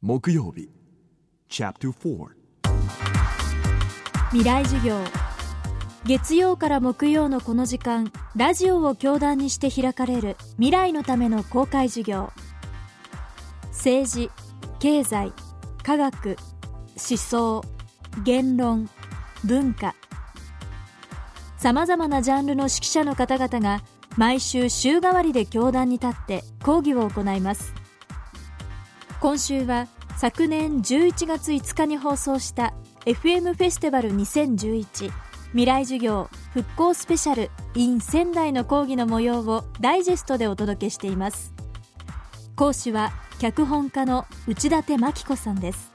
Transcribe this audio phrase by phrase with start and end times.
[0.00, 0.70] 木曜日。
[4.30, 4.96] 未来授業。
[6.06, 12.30] 月曜から木曜のこの時間ラジオを教壇にして開かれる未来のための公開授業。
[13.72, 14.30] 政治
[14.78, 15.32] 経済
[15.82, 16.36] 科学
[16.90, 17.64] 思想
[18.22, 18.88] 言論
[19.44, 19.96] 文化。
[21.56, 23.82] さまざまなジャンルの指揮者の方々が
[24.16, 27.74] 毎週週替わりで教壇に立って講義を行います。
[29.20, 32.72] 今週は昨年11月5日に放送した
[33.04, 35.10] FM フェスティバル2011
[35.48, 41.52] 未来授業復興スペシャル in 仙台の講義の模様をダイジェストでお届けしています。
[42.54, 43.10] 講師は
[43.40, 45.92] 脚本家の内館真紀子さんです。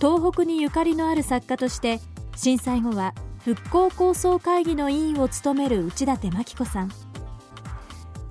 [0.00, 2.00] 東北にゆかりのある作家として
[2.34, 3.14] 震災後は
[3.44, 6.90] 復興構想会議の委員を務める内館真紀子さん。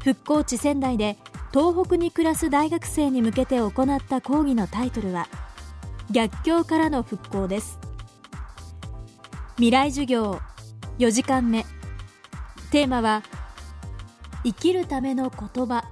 [0.03, 1.17] 復興地仙台で
[1.53, 5.27] 東北に暮らす大学生に向けて行った講義のタイトルは
[6.11, 7.79] 逆境からの復興です。
[9.55, 10.39] 未来授業
[10.99, 11.65] 4時間目。
[12.71, 13.23] テーマは
[14.43, 15.83] 生きるための言葉。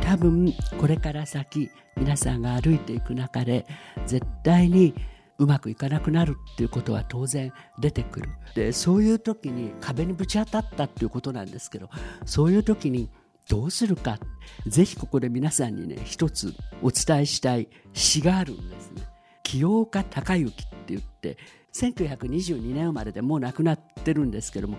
[0.00, 3.64] 多分これから先皆さんが歩いていく中で
[4.06, 4.94] 絶対に
[5.40, 8.28] うまくいかなくなるっていうことは当然出てくる。
[8.54, 11.88] でそういう時に壁にぶち当たったっていうことなんですけど
[12.26, 13.10] そういう時に
[13.48, 14.18] どうするか。
[14.66, 19.02] ぜひここで皆さんにね一つお伝えしたい詩があるんですね。
[19.42, 21.38] 清岡隆之って言って
[21.72, 24.76] 1922年生まれでもう亡くなってるんですけども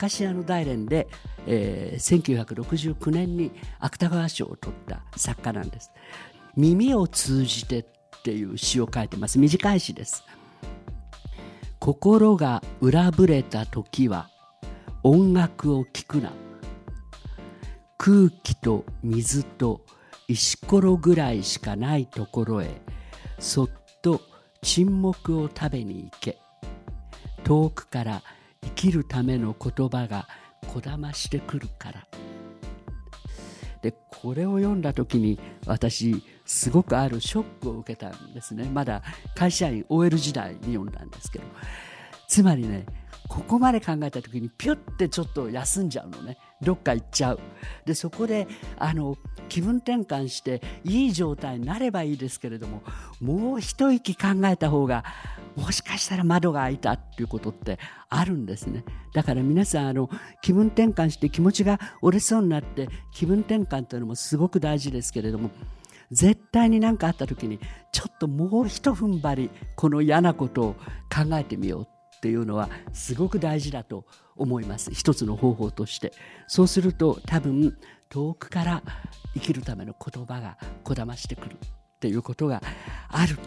[0.00, 1.08] 明石家の大連で、
[1.46, 5.90] えー、1969年に芥川賞を取った作家なんです。
[6.56, 7.84] 耳を通じて
[8.26, 9.38] っていう詩を書いてます。
[9.38, 10.24] 短い詩です。
[11.78, 14.28] 心が裏ぶれた時は
[15.04, 16.32] 音楽を聴くな。
[17.98, 19.86] 空気と水と
[20.26, 22.68] 石ころぐらいしかないところへ
[23.38, 23.68] そっ
[24.02, 24.20] と
[24.60, 26.36] 沈黙を食べに行け。
[27.44, 28.22] 遠くから
[28.64, 30.26] 生きるための言葉が
[30.66, 32.25] こだましてくるから。
[34.22, 38.68] これを読んだ時に私すごくあるショックを受けたんですね。
[38.72, 39.02] まだ
[39.34, 41.44] 会社員 OL 時代に読んだんですけど。
[42.28, 42.86] つまりね
[43.28, 46.38] ここまで考えた時にピュッてちょっと休んじゃうのね。
[46.62, 47.40] どっか行っちゃう。
[47.84, 48.46] でそこで
[48.78, 49.16] あの
[49.48, 52.82] 気分転換していい状態になればいいですけれども
[53.20, 55.04] もう一息考えた方が
[55.56, 57.78] もしかしたら窓が開いたっていうことって
[58.08, 58.84] あるんですね。
[59.14, 60.10] だから皆さんあの
[60.42, 65.50] 気分転換して気持ちが折れそうになって気分転換というのもすごく大事ですけれども
[66.10, 67.58] 絶対に何かあった時に
[67.90, 71.82] ちょっともう一踏ん張りこの嫌なことを考えてみよう
[72.16, 74.04] っていうのはすごく大事だと
[74.36, 74.92] 思います。
[74.92, 76.12] 一つの方法として。
[76.46, 77.76] そうすると多分
[78.08, 78.82] 遠くから
[79.34, 82.62] 生きるための言葉がこだましてくるっていうことが
[83.08, 83.38] ある。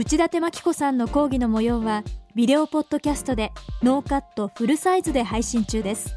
[0.00, 3.52] 内館牧子さんの講義の模様はビデオポッドキャストで
[3.82, 6.16] ノーカットフルサイズで配信中です。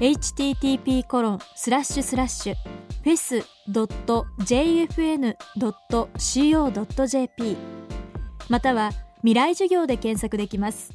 [0.00, 5.16] http コロンスラッシュスラッシュフェス .jfn.co.jp
[8.50, 8.90] または
[9.20, 10.92] 未来授業で検索できます。